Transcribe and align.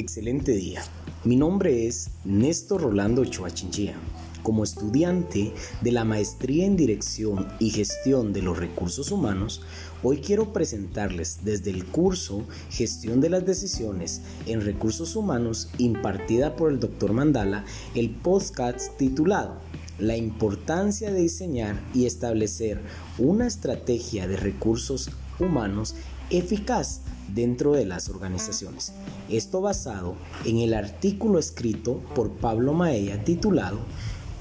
Excelente 0.00 0.52
día. 0.52 0.82
Mi 1.24 1.36
nombre 1.36 1.86
es 1.86 2.08
Néstor 2.24 2.80
Rolando 2.80 3.20
Ochoa 3.20 3.50
Chinchilla. 3.50 3.96
Como 4.42 4.64
estudiante 4.64 5.52
de 5.82 5.92
la 5.92 6.04
Maestría 6.04 6.64
en 6.64 6.74
Dirección 6.74 7.46
y 7.58 7.68
Gestión 7.68 8.32
de 8.32 8.40
los 8.40 8.58
Recursos 8.58 9.10
Humanos, 9.10 9.60
hoy 10.02 10.22
quiero 10.22 10.54
presentarles 10.54 11.40
desde 11.44 11.68
el 11.68 11.84
curso 11.84 12.46
Gestión 12.70 13.20
de 13.20 13.28
las 13.28 13.44
Decisiones 13.44 14.22
en 14.46 14.62
Recursos 14.62 15.16
Humanos 15.16 15.68
impartida 15.76 16.56
por 16.56 16.72
el 16.72 16.80
Dr. 16.80 17.12
Mandala 17.12 17.66
el 17.94 18.08
podcast 18.08 18.96
titulado 18.96 19.60
La 19.98 20.16
importancia 20.16 21.12
de 21.12 21.20
diseñar 21.20 21.78
y 21.92 22.06
establecer 22.06 22.80
una 23.18 23.46
estrategia 23.46 24.26
de 24.26 24.38
recursos 24.38 25.10
humanos 25.38 25.94
eficaz 26.30 27.02
dentro 27.34 27.72
de 27.72 27.86
las 27.86 28.08
organizaciones. 28.08 28.92
Esto 29.28 29.60
basado 29.60 30.14
en 30.44 30.58
el 30.58 30.74
artículo 30.74 31.38
escrito 31.38 32.00
por 32.14 32.30
Pablo 32.30 32.72
Maella 32.72 33.24
titulado 33.24 33.78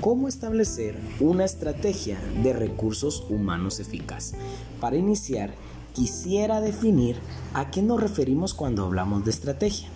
Cómo 0.02 0.27
establecer 0.30 0.95
una 1.20 1.44
estrategia 1.44 2.17
de 2.41 2.53
recursos 2.53 3.25
humanos 3.30 3.80
eficaz. 3.81 4.33
Para 4.80 4.95
iniciar, 4.95 5.53
quisiera 5.94 6.61
definir 6.61 7.17
a 7.53 7.70
qué 7.70 7.81
nos 7.81 7.99
referimos 7.99 8.53
cuando 8.53 8.85
hablamos 8.85 9.25
de 9.25 9.31
estrategia. 9.31 9.89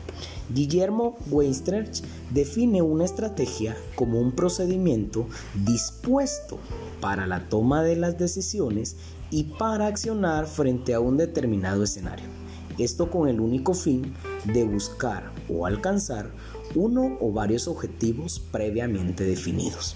Guillermo 0.54 1.16
Weinstreich 1.32 2.04
define 2.32 2.82
una 2.82 3.06
estrategia 3.06 3.78
como 3.96 4.20
un 4.20 4.34
procedimiento 4.34 5.28
dispuesto 5.66 6.60
para 7.00 7.26
la 7.26 7.48
toma 7.48 7.82
de 7.82 7.96
las 7.96 8.18
decisiones 8.18 8.98
y 9.32 9.46
para 9.58 9.88
accionar 9.88 10.48
frente 10.48 10.94
a 10.94 11.00
un 11.00 11.18
determinado 11.18 11.84
escenario. 11.84 12.43
Esto 12.78 13.10
con 13.10 13.28
el 13.28 13.40
único 13.40 13.74
fin 13.74 14.14
de 14.46 14.64
buscar 14.64 15.32
o 15.50 15.66
alcanzar 15.66 16.32
uno 16.76 17.18
o 17.20 17.32
varios 17.32 17.68
objetivos 17.68 18.40
previamente 18.40 19.24
definidos. 19.24 19.96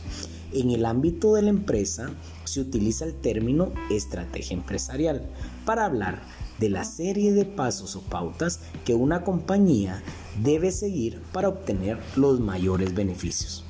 En 0.53 0.71
el 0.71 0.85
ámbito 0.85 1.33
de 1.33 1.41
la 1.41 1.49
empresa 1.49 2.11
se 2.45 2.61
utiliza 2.61 3.05
el 3.05 3.13
término 3.13 3.73
estrategia 3.89 4.55
empresarial 4.55 5.29
para 5.65 5.85
hablar 5.85 6.21
de 6.59 6.69
la 6.69 6.85
serie 6.85 7.33
de 7.33 7.45
pasos 7.45 7.95
o 7.95 8.01
pautas 8.01 8.61
que 8.85 8.93
una 8.93 9.23
compañía 9.23 10.01
debe 10.41 10.71
seguir 10.71 11.21
para 11.33 11.49
obtener 11.49 11.99
los 12.15 12.39
mayores 12.39 12.93
beneficios. 12.93 13.66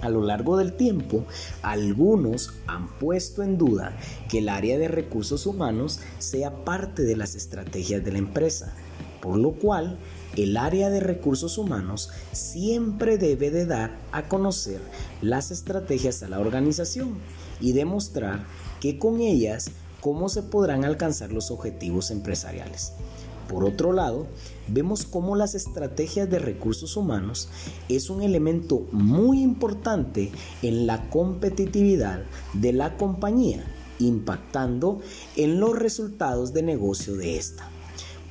A 0.00 0.08
lo 0.08 0.22
largo 0.22 0.56
del 0.56 0.74
tiempo, 0.74 1.24
algunos 1.62 2.52
han 2.66 2.88
puesto 2.98 3.42
en 3.42 3.56
duda 3.56 3.96
que 4.28 4.38
el 4.38 4.48
área 4.48 4.78
de 4.78 4.88
recursos 4.88 5.46
humanos 5.46 6.00
sea 6.18 6.64
parte 6.64 7.02
de 7.02 7.16
las 7.16 7.34
estrategias 7.34 8.04
de 8.04 8.12
la 8.12 8.18
empresa, 8.18 8.74
por 9.22 9.38
lo 9.38 9.52
cual 9.52 9.98
el 10.36 10.56
área 10.58 10.90
de 10.90 11.00
recursos 11.00 11.56
humanos 11.56 12.10
siempre 12.32 13.16
debe 13.16 13.50
de 13.50 13.64
dar 13.64 13.98
a 14.12 14.28
conocer 14.28 14.80
las 15.22 15.50
estrategias 15.50 16.22
a 16.22 16.28
la 16.28 16.40
organización 16.40 17.14
y 17.60 17.72
demostrar 17.72 18.44
que 18.80 18.98
con 18.98 19.20
ellas 19.20 19.70
cómo 20.00 20.28
se 20.28 20.42
podrán 20.42 20.84
alcanzar 20.84 21.32
los 21.32 21.50
objetivos 21.50 22.10
empresariales. 22.10 22.92
Por 23.48 23.64
otro 23.64 23.92
lado, 23.92 24.26
vemos 24.68 25.04
cómo 25.04 25.36
las 25.36 25.54
estrategias 25.54 26.28
de 26.28 26.38
recursos 26.38 26.96
humanos 26.96 27.48
es 27.88 28.10
un 28.10 28.22
elemento 28.22 28.86
muy 28.92 29.42
importante 29.42 30.32
en 30.62 30.86
la 30.86 31.08
competitividad 31.10 32.22
de 32.52 32.72
la 32.72 32.96
compañía, 32.96 33.64
impactando 33.98 35.00
en 35.36 35.60
los 35.60 35.78
resultados 35.78 36.52
de 36.52 36.62
negocio 36.62 37.16
de 37.16 37.36
esta. 37.36 37.68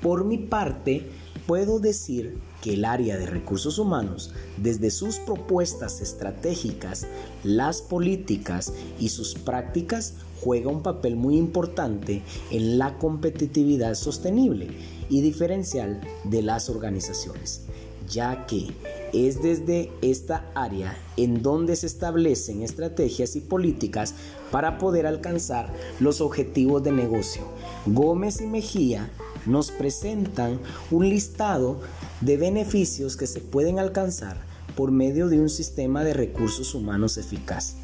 Por 0.01 0.25
mi 0.25 0.37
parte, 0.37 1.09
puedo 1.47 1.79
decir 1.79 2.37
que 2.65 2.73
el 2.73 2.83
área 2.83 3.15
de 3.15 3.27
recursos 3.27 3.77
humanos, 3.77 4.31
desde 4.57 4.89
sus 4.89 5.17
propuestas 5.19 6.01
estratégicas, 6.01 7.05
las 7.43 7.83
políticas 7.83 8.73
y 8.99 9.09
sus 9.09 9.35
prácticas, 9.35 10.15
juega 10.41 10.71
un 10.71 10.81
papel 10.81 11.15
muy 11.15 11.37
importante 11.37 12.23
en 12.49 12.79
la 12.79 12.97
competitividad 12.97 13.93
sostenible 13.93 14.69
y 15.09 15.21
diferencial 15.21 16.01
de 16.23 16.41
las 16.41 16.67
organizaciones, 16.67 17.61
ya 18.09 18.47
que 18.47 18.71
es 19.13 19.43
desde 19.43 19.91
esta 20.01 20.49
área 20.55 20.97
en 21.17 21.43
donde 21.43 21.75
se 21.75 21.85
establecen 21.85 22.63
estrategias 22.63 23.35
y 23.35 23.41
políticas 23.41 24.15
para 24.51 24.79
poder 24.79 25.05
alcanzar 25.05 25.71
los 25.99 26.19
objetivos 26.19 26.81
de 26.81 26.93
negocio. 26.93 27.43
Gómez 27.85 28.41
y 28.41 28.47
Mejía 28.47 29.11
nos 29.45 29.71
presentan 29.71 30.59
un 30.91 31.09
listado 31.09 31.79
de 32.21 32.37
beneficios 32.37 33.17
que 33.17 33.27
se 33.27 33.41
pueden 33.41 33.79
alcanzar 33.79 34.37
por 34.75 34.91
medio 34.91 35.29
de 35.29 35.39
un 35.39 35.49
sistema 35.49 36.03
de 36.03 36.13
recursos 36.13 36.75
humanos 36.75 37.17
eficaz. 37.17 37.75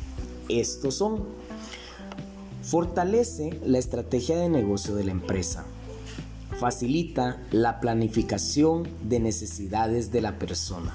Estos 0.49 0.95
son, 0.95 1.23
fortalece 2.63 3.59
la 3.65 3.77
estrategia 3.77 4.37
de 4.37 4.49
negocio 4.49 4.95
de 4.95 5.05
la 5.05 5.11
empresa, 5.11 5.65
facilita 6.59 7.41
la 7.51 7.79
planificación 7.79 8.87
de 9.03 9.19
necesidades 9.19 10.11
de 10.11 10.21
la 10.21 10.37
persona, 10.37 10.93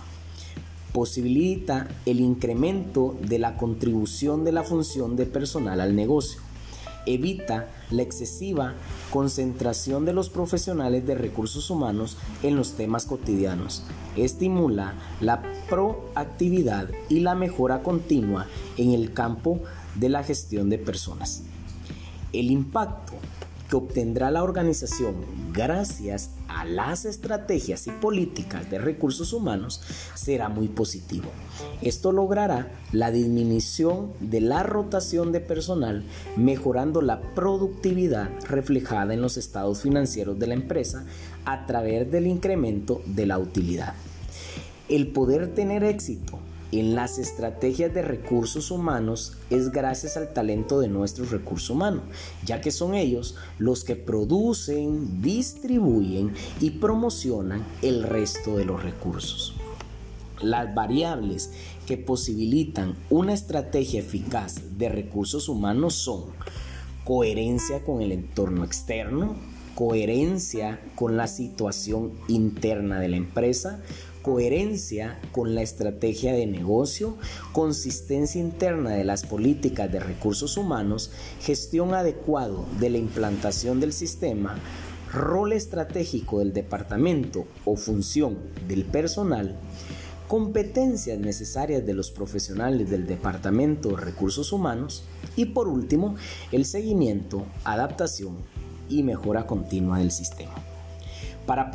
posibilita 0.93 1.89
el 2.05 2.21
incremento 2.21 3.17
de 3.23 3.39
la 3.39 3.57
contribución 3.57 4.45
de 4.45 4.53
la 4.53 4.63
función 4.63 5.17
de 5.17 5.27
personal 5.27 5.81
al 5.81 5.97
negocio, 5.97 6.41
evita 7.07 7.69
la 7.91 8.03
excesiva 8.03 8.75
concentración 9.11 10.05
de 10.05 10.13
los 10.13 10.29
profesionales 10.29 11.07
de 11.07 11.15
recursos 11.15 11.71
humanos 11.71 12.17
en 12.43 12.57
los 12.57 12.73
temas 12.73 13.07
cotidianos, 13.07 13.85
estimula 14.17 14.95
la 15.21 15.43
proactividad 15.69 16.89
y 17.09 17.21
la 17.21 17.35
mejora 17.35 17.83
continua 17.83 18.47
en 18.77 18.93
el 18.93 19.13
campo 19.13 19.61
de 19.95 20.09
la 20.09 20.23
gestión 20.23 20.69
de 20.69 20.79
personas. 20.79 21.45
El 22.33 22.51
impacto 22.51 23.15
que 23.69 23.77
obtendrá 23.77 24.31
la 24.31 24.43
organización 24.43 25.17
gracias 25.53 26.31
a 26.49 26.65
las 26.65 27.05
estrategias 27.05 27.87
y 27.87 27.91
políticas 27.91 28.71
de 28.71 28.79
recursos 28.79 29.33
humanos 29.33 29.83
será 30.15 30.49
muy 30.49 30.69
positivo. 30.69 31.29
Esto 31.83 32.13
logrará 32.13 32.71
la 32.93 33.11
disminución 33.11 34.13
de 34.21 34.41
la 34.41 34.63
rotación 34.63 35.33
de 35.33 35.41
personal, 35.41 36.05
mejorando 36.37 37.03
la 37.03 37.21
productividad 37.21 38.31
reflejada 38.49 39.15
en 39.15 39.21
los 39.21 39.37
estados 39.37 39.83
financieros 39.83 40.39
de 40.39 40.47
la 40.47 40.55
empresa 40.55 41.05
a 41.45 41.67
través 41.67 42.11
del 42.11 42.27
incremento 42.27 43.03
de 43.07 43.27
la 43.27 43.39
utilidad. 43.39 43.95
El 44.89 45.09
poder 45.09 45.55
tener 45.55 45.83
éxito 45.83 46.39
en 46.73 46.95
las 46.95 47.19
estrategias 47.19 47.95
de 47.95 48.03
recursos 48.03 48.71
humanos 48.71 49.35
es 49.51 49.71
gracias 49.71 50.17
al 50.17 50.33
talento 50.33 50.81
de 50.81 50.89
nuestros 50.89 51.31
recursos 51.31 51.71
humanos, 51.71 52.03
ya 52.45 52.61
que 52.61 52.71
son 52.71 52.95
ellos 52.95 53.37
los 53.59 53.85
que 53.85 53.97
producen, 53.97 55.23
distribuyen 55.23 56.33
y 56.61 56.71
promocionan 56.71 57.65
el 57.83 58.03
resto 58.03 58.57
de 58.57 58.65
los 58.65 58.83
recursos. 58.83 59.55
Las 60.43 60.75
variables 60.75 61.51
que 61.87 61.97
posibilitan 61.97 62.95
una 63.09 63.33
estrategia 63.33 64.01
eficaz 64.01 64.77
de 64.77 64.89
recursos 64.89 65.49
humanos 65.49 65.95
son 65.95 66.25
coherencia 67.05 67.85
con 67.85 68.03
el 68.03 68.13
entorno 68.13 68.65
externo, 68.65 69.37
coherencia 69.77 70.81
con 70.95 71.17
la 71.17 71.29
situación 71.29 72.13
interna 72.29 72.99
de 72.99 73.09
la 73.09 73.17
empresa, 73.17 73.81
coherencia 74.27 75.21
con 75.31 75.55
la 75.55 75.63
estrategia 75.63 76.33
de 76.33 76.49
negocio, 76.49 77.17
consistencia 77.53 78.41
interna 78.41 78.91
de 78.91 79.05
las 79.05 79.23
políticas 79.25 79.93
de 79.93 80.01
recursos 80.01 80.57
humanos, 80.57 81.13
gestión 81.41 81.95
adecuado 81.95 82.65
de 82.81 82.91
la 82.91 82.99
implantación 82.99 83.79
del 83.79 83.93
sistema, 83.93 84.59
rol 85.13 85.53
estratégico 85.53 86.41
del 86.41 86.53
departamento 86.53 87.47
o 87.65 87.77
función 87.77 88.39
del 88.67 88.85
personal, 88.85 89.61
competencias 90.27 91.21
necesarias 91.21 91.87
de 91.87 91.95
los 91.95 92.11
profesionales 92.11 92.91
del 92.91 93.07
Departamento 93.07 93.91
de 93.91 93.99
Recursos 93.99 94.53
Humanos 94.53 95.05
y 95.37 95.45
por 95.45 95.69
último 95.69 96.17
el 96.51 96.65
seguimiento, 96.65 97.47
adaptación 97.63 98.39
y 98.89 99.05
mejora 99.05 99.47
continua 99.47 100.01
del 100.01 100.11
sistema. 100.11 100.76
Para, 101.47 101.71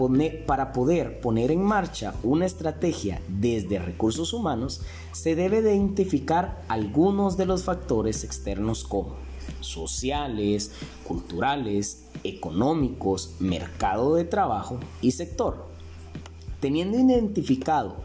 poder 0.73 1.21
poner 1.21 1.49
en 1.49 1.63
marcha 1.63 2.13
una 2.23 2.45
estrategia 2.45 3.21
desde 3.29 3.79
recursos 3.79 4.33
humanos, 4.33 4.81
se 5.13 5.35
debe 5.35 5.61
de 5.61 5.75
identificar 5.75 6.61
algunos 6.67 7.37
de 7.37 7.45
los 7.45 7.63
factores 7.63 8.23
externos 8.25 8.83
como 8.83 9.15
sociales, 9.61 10.71
culturales, 11.07 12.03
económicos, 12.23 13.35
mercado 13.39 14.15
de 14.15 14.25
trabajo 14.25 14.77
y 15.01 15.11
sector. 15.11 15.71
Teniendo 16.59 16.99
identificado 16.99 17.95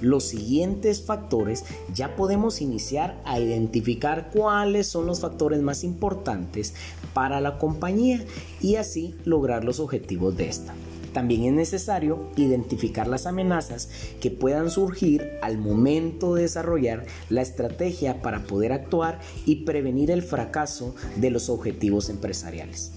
los 0.00 0.24
siguientes 0.24 1.02
factores, 1.04 1.64
ya 1.92 2.16
podemos 2.16 2.62
iniciar 2.62 3.20
a 3.26 3.38
identificar 3.38 4.30
cuáles 4.32 4.86
son 4.86 5.04
los 5.04 5.20
factores 5.20 5.60
más 5.60 5.84
importantes 5.84 6.72
para 7.12 7.42
la 7.42 7.58
compañía 7.58 8.24
y 8.62 8.76
así 8.76 9.14
lograr 9.26 9.64
los 9.64 9.80
objetivos 9.80 10.34
de 10.34 10.48
esta. 10.48 10.74
También 11.16 11.44
es 11.44 11.52
necesario 11.54 12.28
identificar 12.36 13.08
las 13.08 13.24
amenazas 13.24 13.88
que 14.20 14.30
puedan 14.30 14.68
surgir 14.68 15.38
al 15.40 15.56
momento 15.56 16.34
de 16.34 16.42
desarrollar 16.42 17.06
la 17.30 17.40
estrategia 17.40 18.20
para 18.20 18.42
poder 18.42 18.74
actuar 18.74 19.18
y 19.46 19.64
prevenir 19.64 20.10
el 20.10 20.22
fracaso 20.22 20.94
de 21.16 21.30
los 21.30 21.48
objetivos 21.48 22.10
empresariales. 22.10 22.92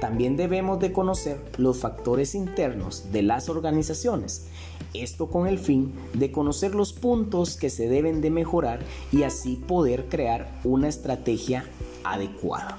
También 0.00 0.38
debemos 0.38 0.80
de 0.80 0.94
conocer 0.94 1.38
los 1.58 1.76
factores 1.76 2.34
internos 2.34 3.12
de 3.12 3.20
las 3.20 3.50
organizaciones, 3.50 4.46
esto 4.94 5.28
con 5.28 5.46
el 5.46 5.58
fin 5.58 5.92
de 6.14 6.32
conocer 6.32 6.74
los 6.74 6.94
puntos 6.94 7.58
que 7.58 7.68
se 7.68 7.90
deben 7.90 8.22
de 8.22 8.30
mejorar 8.30 8.80
y 9.12 9.24
así 9.24 9.56
poder 9.56 10.06
crear 10.08 10.50
una 10.64 10.88
estrategia 10.88 11.66
adecuada. 12.04 12.78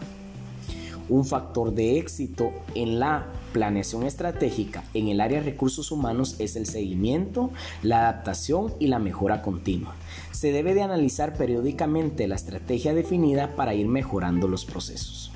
Un 1.10 1.26
factor 1.26 1.74
de 1.74 1.98
éxito 1.98 2.52
en 2.76 3.00
la 3.00 3.28
planeación 3.52 4.04
estratégica 4.04 4.84
en 4.94 5.08
el 5.08 5.22
área 5.22 5.40
de 5.40 5.52
recursos 5.52 5.92
humanos 5.92 6.36
es 6.40 6.56
el 6.56 6.66
seguimiento, 6.66 7.52
la 7.84 8.10
adaptación 8.10 8.74
y 8.80 8.88
la 8.88 9.00
mejora 9.00 9.42
continua. 9.42 9.96
Se 10.32 10.52
debe 10.52 10.74
de 10.74 10.84
analizar 10.84 11.34
periódicamente 11.36 12.28
la 12.28 12.36
estrategia 12.36 12.94
definida 12.94 13.56
para 13.56 13.74
ir 13.74 13.88
mejorando 13.88 14.48
los 14.48 14.66
procesos. 14.66 15.32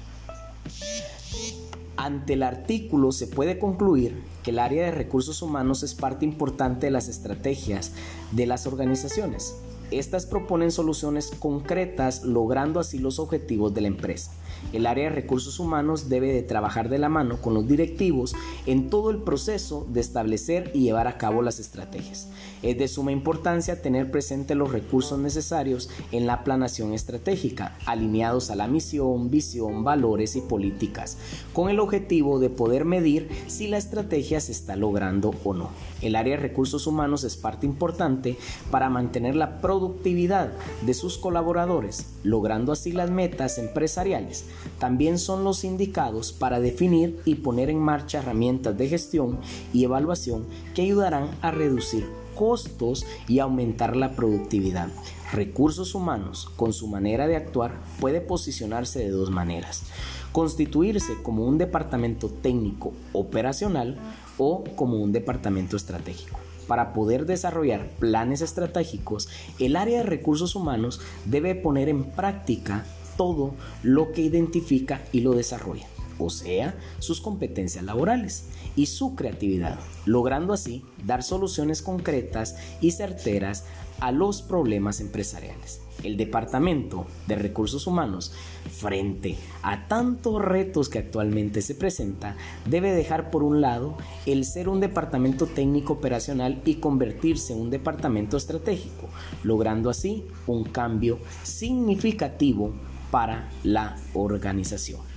Ante 1.97 2.33
el 2.33 2.44
artículo 2.44 3.12
se 3.12 3.27
puede 3.27 3.57
concluir 3.57 4.21
que 4.44 4.51
el 4.51 4.59
área 4.59 4.85
de 4.85 4.91
recursos 4.91 5.41
humanos 5.41 5.81
es 5.81 5.95
parte 5.95 6.25
importante 6.25 6.88
de 6.88 6.91
las 6.91 7.07
estrategias 7.07 7.94
de 8.31 8.45
las 8.45 8.67
organizaciones. 8.67 9.56
Estas 9.91 10.25
proponen 10.25 10.71
soluciones 10.71 11.31
concretas 11.37 12.23
logrando 12.23 12.79
así 12.79 12.97
los 12.97 13.19
objetivos 13.19 13.73
de 13.73 13.81
la 13.81 13.87
empresa. 13.87 14.31
El 14.73 14.87
área 14.87 15.05
de 15.05 15.15
recursos 15.15 15.59
humanos 15.59 16.09
debe 16.09 16.33
de 16.33 16.41
trabajar 16.41 16.89
de 16.89 16.97
la 16.97 17.07
mano 17.07 17.39
con 17.41 17.53
los 17.53 17.67
directivos 17.67 18.35
en 18.65 18.89
todo 18.89 19.11
el 19.11 19.17
proceso 19.17 19.85
de 19.89 20.01
establecer 20.01 20.71
y 20.73 20.81
llevar 20.81 21.07
a 21.07 21.17
cabo 21.17 21.41
las 21.41 21.59
estrategias. 21.59 22.29
Es 22.63 22.77
de 22.77 22.87
suma 22.87 23.11
importancia 23.11 23.81
tener 23.81 24.09
presente 24.09 24.55
los 24.55 24.71
recursos 24.71 25.19
necesarios 25.19 25.89
en 26.11 26.25
la 26.25 26.43
planación 26.43 26.93
estratégica, 26.93 27.77
alineados 27.85 28.49
a 28.49 28.55
la 28.55 28.67
misión, 28.67 29.29
visión, 29.29 29.83
valores 29.83 30.35
y 30.35 30.41
políticas, 30.41 31.17
con 31.53 31.69
el 31.69 31.79
objetivo 31.79 32.39
de 32.39 32.49
poder 32.49 32.85
medir 32.85 33.29
si 33.47 33.67
la 33.67 33.77
estrategia 33.77 34.39
se 34.39 34.51
está 34.51 34.75
logrando 34.75 35.33
o 35.43 35.53
no. 35.53 35.69
El 36.01 36.15
área 36.15 36.35
de 36.35 36.41
recursos 36.41 36.88
humanos 36.88 37.23
es 37.23 37.38
parte 37.38 37.65
importante 37.65 38.38
para 38.71 38.89
mantener 38.89 39.35
la 39.35 39.61
productividad 39.75 40.54
de 40.83 40.94
sus 40.94 41.18
colaboradores, 41.18 42.13
logrando 42.24 42.72
así 42.72 42.94
las 42.94 43.12
metas 43.12 43.57
empresariales 43.57 44.45
también 44.80 45.19
son 45.19 45.44
los 45.44 45.66
indicados 45.66 46.31
para 46.31 46.62
definir 46.62 47.19
y 47.25 47.36
poner 47.36 47.69
en 47.69 47.80
marcha 47.80 48.19
herramientas 48.19 48.77
de 48.77 48.88
gestión 48.88 49.39
y 49.74 49.83
evaluación 49.83 50.45
que 50.74 50.83
ayudarán 50.83 51.30
a 51.42 51.51
reducir 51.51 52.06
costos 52.36 53.06
y 53.27 53.39
aumentar 53.39 53.98
la 53.98 54.16
productividad. 54.16 54.88
Recursos 55.33 55.94
humanos, 55.94 56.50
con 56.56 56.72
su 56.72 56.88
manera 56.88 57.27
de 57.27 57.36
actuar, 57.36 57.81
puede 58.00 58.22
posicionarse 58.22 59.00
de 59.00 59.10
dos 59.10 59.30
maneras. 59.30 59.83
Constituirse 60.31 61.22
como 61.22 61.45
un 61.45 61.57
departamento 61.57 62.30
técnico 62.30 62.94
operacional 63.12 63.98
o 64.38 64.63
como 64.75 64.98
un 64.98 65.12
departamento 65.12 65.75
estratégico. 65.75 66.44
Para 66.67 66.94
poder 66.94 67.25
desarrollar 67.25 67.88
planes 68.00 68.41
estratégicos, 68.41 69.29
el 69.59 69.75
área 69.75 70.00
de 70.00 70.03
recursos 70.03 70.56
humanos 70.56 71.01
debe 71.25 71.56
poner 71.56 71.89
en 71.89 72.03
práctica 72.03 72.85
todo 73.17 73.53
lo 73.83 74.12
que 74.12 74.21
identifica 74.21 75.01
y 75.12 75.21
lo 75.21 75.33
desarrolla, 75.33 75.88
o 76.19 76.29
sea, 76.29 76.75
sus 77.00 77.21
competencias 77.21 77.83
laborales 77.83 78.45
y 78.75 78.88
su 78.88 79.15
creatividad, 79.15 79.79
logrando 80.06 80.53
así 80.53 80.83
dar 81.06 81.23
soluciones 81.23 81.81
concretas 81.81 82.56
y 82.81 82.91
certeras 82.91 83.65
a 84.00 84.12
los 84.12 84.41
problemas 84.41 85.00
empresariales. 85.00 85.81
El 86.03 86.17
Departamento 86.17 87.07
de 87.27 87.35
Recursos 87.35 87.88
Humanos, 87.88 88.33
frente 88.69 89.38
a 89.63 89.88
tantos 89.88 90.41
retos 90.41 90.89
que 90.89 91.00
actualmente 91.00 91.62
se 91.62 91.73
presenta, 91.73 92.35
debe 92.69 92.91
dejar 92.91 93.31
por 93.31 93.44
un 93.44 93.62
lado 93.62 93.97
el 94.25 94.44
ser 94.44 94.67
un 94.67 94.81
departamento 94.81 95.47
técnico 95.47 95.94
operacional 95.94 96.62
y 96.65 96.75
convertirse 96.75 97.53
en 97.53 97.62
un 97.62 97.69
departamento 97.69 98.35
estratégico, 98.35 99.07
logrando 99.44 99.89
así 99.89 100.25
un 100.47 100.65
cambio 100.65 101.19
significativo 101.44 102.73
para 103.09 103.50
la 103.63 103.95
organización. 104.13 105.14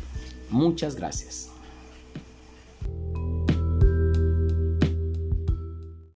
Muchas 0.51 0.97
gracias. 0.97 1.51